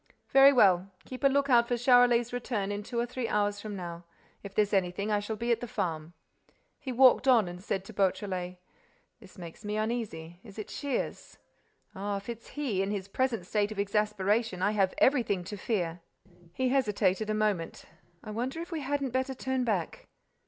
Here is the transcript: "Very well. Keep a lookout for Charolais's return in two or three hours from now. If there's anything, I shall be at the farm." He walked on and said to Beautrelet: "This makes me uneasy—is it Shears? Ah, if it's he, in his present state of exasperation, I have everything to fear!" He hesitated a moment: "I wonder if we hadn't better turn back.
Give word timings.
"Very 0.29 0.51
well. 0.51 0.89
Keep 1.05 1.23
a 1.23 1.27
lookout 1.27 1.67
for 1.67 1.77
Charolais's 1.77 2.33
return 2.33 2.71
in 2.71 2.81
two 2.81 2.99
or 2.99 3.05
three 3.05 3.27
hours 3.27 3.61
from 3.61 3.75
now. 3.75 4.03
If 4.41 4.55
there's 4.55 4.73
anything, 4.73 5.11
I 5.11 5.19
shall 5.19 5.35
be 5.35 5.51
at 5.51 5.59
the 5.59 5.67
farm." 5.67 6.13
He 6.79 6.91
walked 6.91 7.27
on 7.27 7.47
and 7.47 7.63
said 7.63 7.85
to 7.85 7.93
Beautrelet: 7.93 8.57
"This 9.19 9.37
makes 9.37 9.63
me 9.63 9.77
uneasy—is 9.77 10.57
it 10.57 10.71
Shears? 10.71 11.37
Ah, 11.93 12.17
if 12.17 12.29
it's 12.29 12.47
he, 12.57 12.81
in 12.81 12.89
his 12.89 13.07
present 13.07 13.45
state 13.45 13.71
of 13.71 13.77
exasperation, 13.77 14.63
I 14.63 14.71
have 14.71 14.95
everything 14.97 15.43
to 15.43 15.55
fear!" 15.55 16.01
He 16.51 16.69
hesitated 16.69 17.29
a 17.29 17.35
moment: 17.35 17.85
"I 18.23 18.31
wonder 18.31 18.59
if 18.59 18.71
we 18.71 18.79
hadn't 18.79 19.11
better 19.11 19.35
turn 19.35 19.63
back. 19.63 20.07